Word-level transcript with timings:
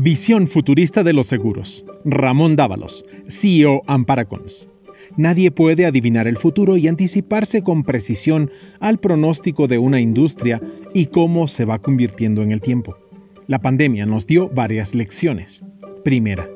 Visión 0.00 0.46
futurista 0.46 1.02
de 1.02 1.12
los 1.12 1.26
seguros. 1.26 1.84
Ramón 2.04 2.54
Dávalos, 2.54 3.04
CEO 3.26 3.82
Amparacons. 3.88 4.68
Nadie 5.16 5.50
puede 5.50 5.86
adivinar 5.86 6.28
el 6.28 6.36
futuro 6.36 6.76
y 6.76 6.86
anticiparse 6.86 7.64
con 7.64 7.82
precisión 7.82 8.52
al 8.78 9.00
pronóstico 9.00 9.66
de 9.66 9.78
una 9.78 9.98
industria 9.98 10.62
y 10.94 11.06
cómo 11.06 11.48
se 11.48 11.64
va 11.64 11.80
convirtiendo 11.80 12.44
en 12.44 12.52
el 12.52 12.60
tiempo. 12.60 12.96
La 13.48 13.58
pandemia 13.58 14.06
nos 14.06 14.24
dio 14.24 14.48
varias 14.48 14.94
lecciones. 14.94 15.64
Primera, 16.04 16.48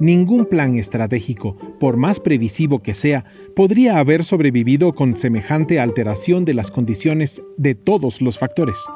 ningún 0.00 0.44
plan 0.46 0.74
estratégico, 0.74 1.56
por 1.78 1.98
más 1.98 2.18
previsivo 2.18 2.82
que 2.82 2.94
sea, 2.94 3.24
podría 3.54 4.00
haber 4.00 4.24
sobrevivido 4.24 4.92
con 4.92 5.16
semejante 5.16 5.78
alteración 5.78 6.44
de 6.44 6.54
las 6.54 6.72
condiciones 6.72 7.42
de 7.56 7.76
todos 7.76 8.20
los 8.20 8.40
factores. 8.40 8.88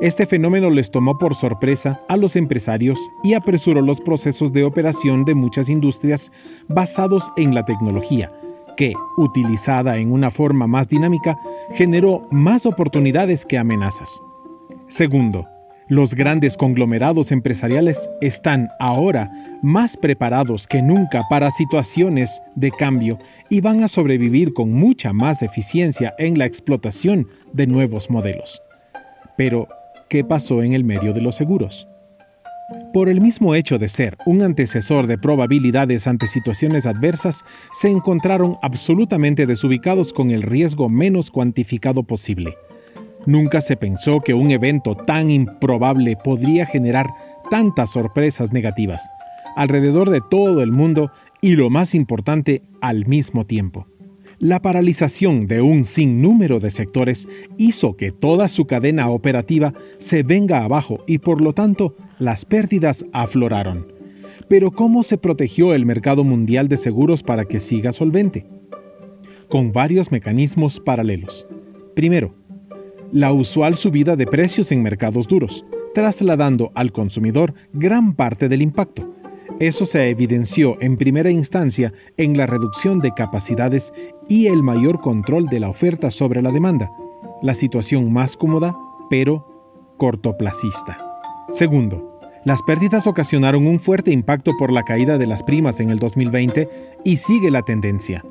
Este 0.00 0.26
fenómeno 0.26 0.70
les 0.70 0.90
tomó 0.90 1.18
por 1.18 1.34
sorpresa 1.34 2.00
a 2.08 2.16
los 2.16 2.36
empresarios 2.36 2.98
y 3.22 3.34
apresuró 3.34 3.82
los 3.82 4.00
procesos 4.00 4.52
de 4.52 4.64
operación 4.64 5.24
de 5.24 5.34
muchas 5.34 5.68
industrias 5.68 6.32
basados 6.68 7.30
en 7.36 7.54
la 7.54 7.64
tecnología, 7.64 8.32
que, 8.76 8.94
utilizada 9.16 9.98
en 9.98 10.10
una 10.12 10.30
forma 10.30 10.66
más 10.66 10.88
dinámica, 10.88 11.36
generó 11.72 12.26
más 12.30 12.64
oportunidades 12.64 13.44
que 13.44 13.58
amenazas. 13.58 14.20
Segundo, 14.88 15.46
los 15.88 16.14
grandes 16.14 16.56
conglomerados 16.56 17.32
empresariales 17.32 18.08
están 18.22 18.68
ahora 18.80 19.30
más 19.62 19.96
preparados 19.96 20.66
que 20.66 20.80
nunca 20.80 21.24
para 21.28 21.50
situaciones 21.50 22.42
de 22.54 22.70
cambio 22.70 23.18
y 23.50 23.60
van 23.60 23.82
a 23.82 23.88
sobrevivir 23.88 24.54
con 24.54 24.72
mucha 24.72 25.12
más 25.12 25.42
eficiencia 25.42 26.14
en 26.18 26.38
la 26.38 26.46
explotación 26.46 27.28
de 27.52 27.66
nuevos 27.66 28.08
modelos. 28.08 28.62
Pero, 29.36 29.68
¿qué 30.12 30.24
pasó 30.24 30.62
en 30.62 30.74
el 30.74 30.84
medio 30.84 31.14
de 31.14 31.22
los 31.22 31.36
seguros? 31.36 31.88
Por 32.92 33.08
el 33.08 33.22
mismo 33.22 33.54
hecho 33.54 33.78
de 33.78 33.88
ser 33.88 34.18
un 34.26 34.42
antecesor 34.42 35.06
de 35.06 35.16
probabilidades 35.16 36.06
ante 36.06 36.26
situaciones 36.26 36.84
adversas, 36.84 37.46
se 37.72 37.88
encontraron 37.88 38.58
absolutamente 38.60 39.46
desubicados 39.46 40.12
con 40.12 40.30
el 40.30 40.42
riesgo 40.42 40.90
menos 40.90 41.30
cuantificado 41.30 42.02
posible. 42.02 42.58
Nunca 43.24 43.62
se 43.62 43.78
pensó 43.78 44.20
que 44.20 44.34
un 44.34 44.50
evento 44.50 44.96
tan 44.96 45.30
improbable 45.30 46.18
podría 46.22 46.66
generar 46.66 47.06
tantas 47.50 47.92
sorpresas 47.92 48.52
negativas, 48.52 49.08
alrededor 49.56 50.10
de 50.10 50.20
todo 50.30 50.60
el 50.60 50.72
mundo 50.72 51.10
y 51.40 51.56
lo 51.56 51.70
más 51.70 51.94
importante, 51.94 52.60
al 52.82 53.06
mismo 53.06 53.46
tiempo. 53.46 53.86
La 54.42 54.60
paralización 54.60 55.46
de 55.46 55.60
un 55.60 55.84
sinnúmero 55.84 56.58
de 56.58 56.70
sectores 56.70 57.28
hizo 57.58 57.96
que 57.96 58.10
toda 58.10 58.48
su 58.48 58.66
cadena 58.66 59.08
operativa 59.08 59.72
se 59.98 60.24
venga 60.24 60.64
abajo 60.64 61.04
y 61.06 61.18
por 61.18 61.40
lo 61.40 61.52
tanto 61.52 61.94
las 62.18 62.44
pérdidas 62.44 63.06
afloraron. 63.12 63.86
Pero 64.48 64.72
¿cómo 64.72 65.04
se 65.04 65.16
protegió 65.16 65.74
el 65.74 65.86
mercado 65.86 66.24
mundial 66.24 66.66
de 66.66 66.76
seguros 66.76 67.22
para 67.22 67.44
que 67.44 67.60
siga 67.60 67.92
solvente? 67.92 68.44
Con 69.48 69.70
varios 69.70 70.10
mecanismos 70.10 70.80
paralelos. 70.80 71.46
Primero, 71.94 72.34
la 73.12 73.32
usual 73.32 73.76
subida 73.76 74.16
de 74.16 74.26
precios 74.26 74.72
en 74.72 74.82
mercados 74.82 75.28
duros, 75.28 75.64
trasladando 75.94 76.72
al 76.74 76.90
consumidor 76.90 77.54
gran 77.72 78.16
parte 78.16 78.48
del 78.48 78.62
impacto 78.62 79.21
eso 79.66 79.86
se 79.86 80.08
evidenció 80.08 80.76
en 80.80 80.96
primera 80.96 81.30
instancia 81.30 81.92
en 82.16 82.36
la 82.36 82.46
reducción 82.46 82.98
de 82.98 83.14
capacidades 83.14 83.92
y 84.28 84.48
el 84.48 84.60
mayor 84.60 85.00
control 85.00 85.46
de 85.46 85.60
la 85.60 85.68
oferta 85.68 86.10
sobre 86.10 86.42
la 86.42 86.50
demanda, 86.50 86.90
la 87.42 87.54
situación 87.54 88.12
más 88.12 88.36
cómoda, 88.36 88.76
pero 89.08 89.94
cortoplacista. 89.98 90.98
Segundo, 91.50 92.18
las 92.44 92.60
pérdidas 92.62 93.06
ocasionaron 93.06 93.68
un 93.68 93.78
fuerte 93.78 94.10
impacto 94.10 94.50
por 94.58 94.72
la 94.72 94.82
caída 94.82 95.16
de 95.16 95.28
las 95.28 95.44
primas 95.44 95.78
en 95.78 95.90
el 95.90 96.00
2020 96.00 96.68
y 97.04 97.16
sigue 97.18 97.52
la 97.52 97.62
tendencia. 97.62 98.24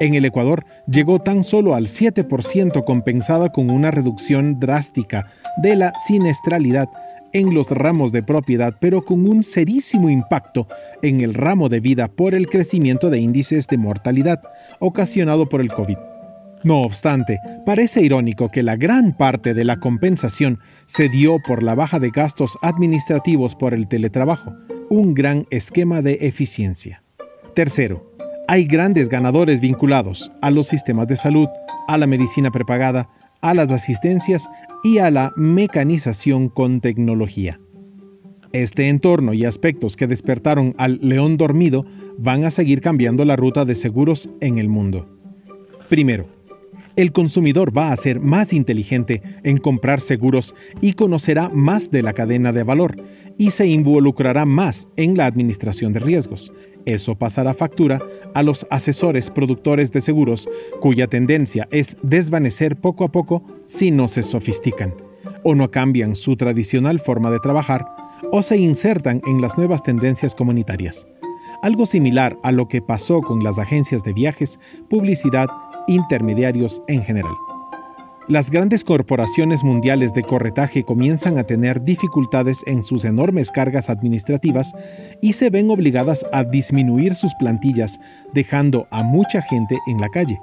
En 0.00 0.14
el 0.14 0.24
Ecuador 0.24 0.64
llegó 0.88 1.20
tan 1.20 1.44
solo 1.44 1.76
al 1.76 1.86
7% 1.86 2.84
compensada 2.84 3.52
con 3.52 3.70
una 3.70 3.92
reducción 3.92 4.58
drástica 4.58 5.26
de 5.62 5.76
la 5.76 5.92
siniestralidad 6.08 6.88
en 7.32 7.54
los 7.54 7.70
ramos 7.70 8.12
de 8.12 8.22
propiedad, 8.22 8.76
pero 8.80 9.04
con 9.04 9.28
un 9.28 9.44
serísimo 9.44 10.10
impacto 10.10 10.66
en 11.02 11.20
el 11.20 11.34
ramo 11.34 11.68
de 11.68 11.80
vida 11.80 12.08
por 12.08 12.34
el 12.34 12.48
crecimiento 12.48 13.10
de 13.10 13.20
índices 13.20 13.66
de 13.68 13.78
mortalidad 13.78 14.40
ocasionado 14.80 15.48
por 15.48 15.60
el 15.60 15.68
COVID. 15.68 15.96
No 16.64 16.82
obstante, 16.82 17.40
parece 17.66 18.02
irónico 18.02 18.48
que 18.48 18.62
la 18.62 18.76
gran 18.76 19.16
parte 19.16 19.52
de 19.52 19.64
la 19.64 19.80
compensación 19.80 20.60
se 20.86 21.08
dio 21.08 21.38
por 21.40 21.62
la 21.62 21.74
baja 21.74 21.98
de 21.98 22.10
gastos 22.10 22.56
administrativos 22.62 23.56
por 23.56 23.74
el 23.74 23.88
teletrabajo, 23.88 24.54
un 24.88 25.14
gran 25.14 25.46
esquema 25.50 26.02
de 26.02 26.18
eficiencia. 26.20 27.02
Tercero, 27.54 28.12
hay 28.46 28.64
grandes 28.66 29.08
ganadores 29.08 29.60
vinculados 29.60 30.30
a 30.40 30.50
los 30.50 30.68
sistemas 30.68 31.08
de 31.08 31.16
salud, 31.16 31.48
a 31.88 31.98
la 31.98 32.06
medicina 32.06 32.50
prepagada, 32.50 33.08
a 33.40 33.54
las 33.54 33.72
asistencias 33.72 34.48
y 34.82 34.98
a 34.98 35.10
la 35.10 35.32
mecanización 35.36 36.48
con 36.48 36.80
tecnología. 36.80 37.60
Este 38.52 38.88
entorno 38.88 39.32
y 39.32 39.44
aspectos 39.44 39.96
que 39.96 40.06
despertaron 40.06 40.74
al 40.76 40.98
león 41.00 41.36
dormido 41.36 41.86
van 42.18 42.44
a 42.44 42.50
seguir 42.50 42.80
cambiando 42.80 43.24
la 43.24 43.36
ruta 43.36 43.64
de 43.64 43.74
seguros 43.74 44.28
en 44.40 44.58
el 44.58 44.68
mundo. 44.68 45.08
Primero, 45.88 46.26
el 46.96 47.12
consumidor 47.12 47.76
va 47.76 47.92
a 47.92 47.96
ser 47.96 48.20
más 48.20 48.52
inteligente 48.52 49.22
en 49.42 49.58
comprar 49.58 50.00
seguros 50.00 50.54
y 50.80 50.94
conocerá 50.94 51.48
más 51.48 51.90
de 51.90 52.02
la 52.02 52.12
cadena 52.12 52.52
de 52.52 52.62
valor 52.62 52.96
y 53.38 53.50
se 53.50 53.66
involucrará 53.66 54.44
más 54.44 54.88
en 54.96 55.16
la 55.16 55.26
administración 55.26 55.92
de 55.92 56.00
riesgos. 56.00 56.52
Eso 56.84 57.14
pasará 57.14 57.54
factura 57.54 58.00
a 58.34 58.42
los 58.42 58.66
asesores 58.70 59.30
productores 59.30 59.92
de 59.92 60.00
seguros 60.00 60.48
cuya 60.80 61.06
tendencia 61.06 61.68
es 61.70 61.96
desvanecer 62.02 62.76
poco 62.76 63.04
a 63.04 63.12
poco 63.12 63.42
si 63.66 63.90
no 63.90 64.08
se 64.08 64.22
sofistican, 64.22 64.94
o 65.44 65.54
no 65.54 65.70
cambian 65.70 66.14
su 66.16 66.36
tradicional 66.36 66.98
forma 66.98 67.30
de 67.30 67.38
trabajar, 67.38 67.86
o 68.30 68.42
se 68.42 68.56
insertan 68.56 69.20
en 69.26 69.40
las 69.40 69.56
nuevas 69.56 69.82
tendencias 69.82 70.34
comunitarias. 70.34 71.06
Algo 71.62 71.86
similar 71.86 72.36
a 72.42 72.50
lo 72.50 72.66
que 72.66 72.82
pasó 72.82 73.20
con 73.20 73.44
las 73.44 73.58
agencias 73.58 74.02
de 74.02 74.12
viajes, 74.12 74.58
publicidad 74.90 75.48
intermediarios 75.86 76.82
en 76.88 77.02
general. 77.02 77.34
Las 78.28 78.50
grandes 78.50 78.84
corporaciones 78.84 79.64
mundiales 79.64 80.14
de 80.14 80.22
corretaje 80.22 80.84
comienzan 80.84 81.38
a 81.38 81.44
tener 81.44 81.82
dificultades 81.82 82.62
en 82.66 82.84
sus 82.84 83.04
enormes 83.04 83.50
cargas 83.50 83.90
administrativas 83.90 84.74
y 85.20 85.32
se 85.32 85.50
ven 85.50 85.70
obligadas 85.70 86.24
a 86.32 86.44
disminuir 86.44 87.16
sus 87.16 87.34
plantillas, 87.34 87.98
dejando 88.32 88.86
a 88.90 89.02
mucha 89.02 89.42
gente 89.42 89.76
en 89.88 90.00
la 90.00 90.08
calle. 90.08 90.38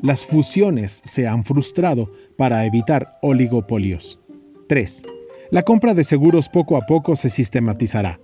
Las 0.00 0.24
fusiones 0.24 1.02
se 1.04 1.28
han 1.28 1.44
frustrado 1.44 2.10
para 2.38 2.64
evitar 2.64 3.18
oligopolios. 3.20 4.18
3. 4.68 5.04
La 5.50 5.62
compra 5.62 5.92
de 5.92 6.04
seguros 6.04 6.48
poco 6.48 6.78
a 6.78 6.86
poco 6.86 7.14
se 7.14 7.28
sistematizará. 7.28 8.18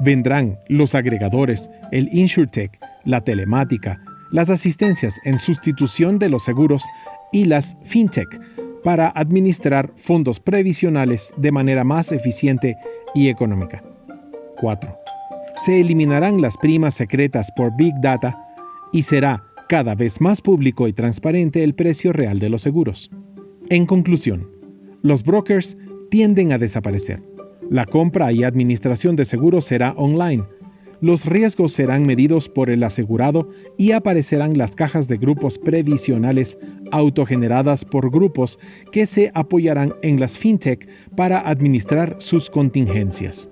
Vendrán 0.00 0.58
los 0.68 0.94
agregadores, 0.94 1.68
el 1.92 2.08
InsurTech, 2.10 2.78
la 3.04 3.22
telemática, 3.22 4.00
las 4.30 4.50
asistencias 4.50 5.18
en 5.24 5.38
sustitución 5.38 6.18
de 6.18 6.28
los 6.28 6.44
seguros 6.44 6.84
y 7.32 7.44
las 7.44 7.76
fintech 7.82 8.40
para 8.82 9.08
administrar 9.08 9.92
fondos 9.96 10.40
previsionales 10.40 11.32
de 11.36 11.52
manera 11.52 11.84
más 11.84 12.12
eficiente 12.12 12.76
y 13.14 13.28
económica. 13.28 13.82
4. 14.60 14.96
Se 15.56 15.80
eliminarán 15.80 16.40
las 16.40 16.56
primas 16.56 16.94
secretas 16.94 17.50
por 17.56 17.74
Big 17.76 17.94
Data 18.00 18.36
y 18.92 19.02
será 19.02 19.42
cada 19.68 19.94
vez 19.94 20.20
más 20.20 20.40
público 20.40 20.86
y 20.86 20.92
transparente 20.92 21.64
el 21.64 21.74
precio 21.74 22.12
real 22.12 22.38
de 22.38 22.48
los 22.48 22.62
seguros. 22.62 23.10
En 23.68 23.86
conclusión, 23.86 24.48
los 25.02 25.24
brokers 25.24 25.76
tienden 26.10 26.52
a 26.52 26.58
desaparecer. 26.58 27.22
La 27.68 27.84
compra 27.84 28.30
y 28.32 28.44
administración 28.44 29.16
de 29.16 29.24
seguros 29.24 29.64
será 29.64 29.92
online 29.96 30.44
los 31.00 31.26
riesgos 31.26 31.72
serán 31.72 32.04
medidos 32.04 32.48
por 32.48 32.70
el 32.70 32.82
asegurado 32.82 33.48
y 33.76 33.92
aparecerán 33.92 34.58
las 34.58 34.74
cajas 34.74 35.08
de 35.08 35.16
grupos 35.16 35.58
previsionales 35.58 36.58
autogeneradas 36.90 37.84
por 37.84 38.10
grupos 38.10 38.58
que 38.92 39.06
se 39.06 39.30
apoyarán 39.34 39.94
en 40.02 40.20
las 40.20 40.38
fintech 40.38 40.88
para 41.16 41.40
administrar 41.40 42.16
sus 42.18 42.50
contingencias. 42.50 43.48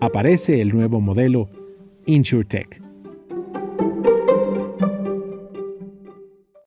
Aparece 0.00 0.60
el 0.60 0.72
nuevo 0.72 1.00
modelo 1.00 1.48
InsurTech. 2.06 2.83